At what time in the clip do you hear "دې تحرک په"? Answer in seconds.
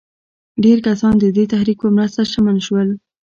1.35-1.89